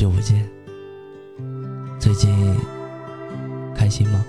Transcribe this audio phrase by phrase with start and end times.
[0.00, 0.48] 久不见，
[1.98, 2.34] 最近
[3.74, 4.24] 开心吗？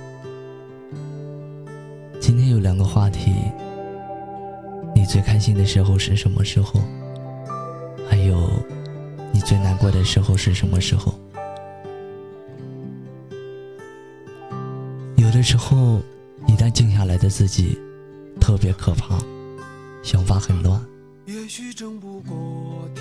[2.20, 3.32] 今天有两个话题，
[4.94, 6.82] 你最开心的时候是什么时候？
[8.10, 8.50] 还有，
[9.32, 11.14] 你最难过的时候是什么时候？
[15.16, 16.02] 有的时候，
[16.48, 17.80] 一旦静下来的自己，
[18.42, 19.18] 特别可怕，
[20.04, 20.86] 想法很乱。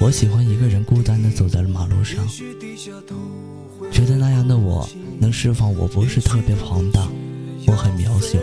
[0.01, 2.27] 我喜欢一个人孤单的走在了马路上，
[3.91, 7.07] 觉得那样的我能释放我不是特别庞大，
[7.67, 8.39] 我很渺小，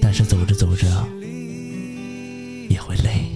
[0.00, 0.86] 但是走着走着
[2.68, 3.26] 也会累，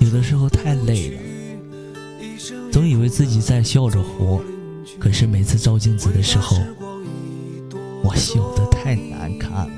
[0.00, 1.20] 有的时候太累了，
[2.72, 4.42] 总以为自己在笑着活，
[4.98, 6.56] 可是每次照镜子的时候，
[8.02, 9.68] 我笑得太难看了。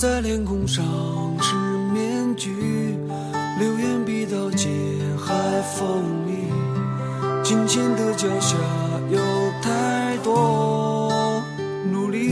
[0.00, 0.82] 在脸孔上
[1.42, 1.54] 是
[1.92, 2.96] 面具，
[3.58, 4.70] 流言比刀尖
[5.18, 6.48] 还锋利。
[7.44, 8.56] 金钱的脚下
[9.10, 9.20] 有
[9.60, 11.12] 太多
[11.92, 12.28] 努力，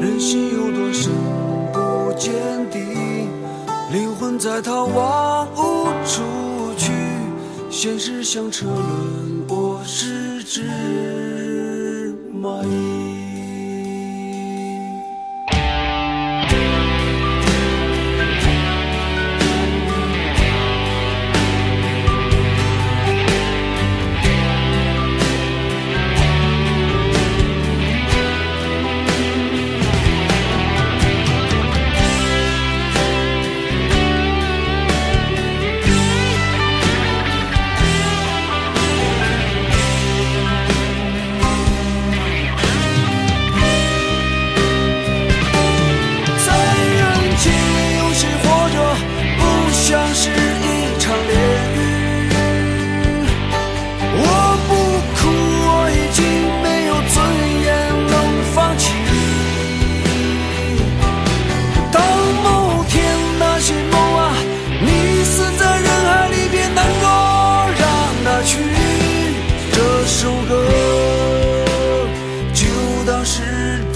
[0.00, 1.10] 人心有多深
[1.72, 2.32] 不见
[2.70, 2.78] 底，
[3.90, 6.22] 灵魂在逃亡无处
[6.78, 6.92] 去。
[7.72, 10.62] 现实像车轮，我是只
[12.32, 13.05] 蚂蚁。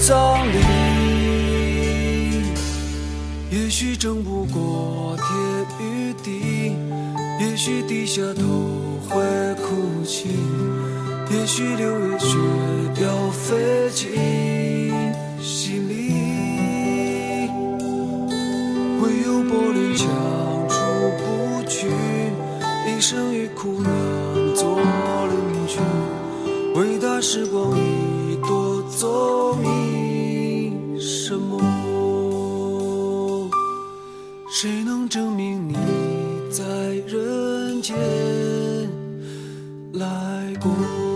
[0.07, 0.57] 葬礼
[3.51, 5.27] 也许争不过天
[5.79, 6.75] 与地，
[7.39, 8.41] 也许低下头
[9.07, 9.21] 会
[9.55, 10.29] 哭泣，
[11.29, 12.35] 也许六月雪
[13.03, 14.09] 要飞进
[15.39, 16.13] 心里，
[19.01, 20.07] 唯有玻璃墙
[20.67, 20.75] 出
[21.19, 21.87] 不去，
[22.87, 23.91] 一生与苦难
[24.55, 24.79] 做
[25.27, 25.77] 邻居，
[26.73, 27.90] 伟大时光已
[35.01, 35.73] 能证明你
[36.51, 36.63] 在
[37.07, 37.97] 人间
[39.93, 41.10] 来过？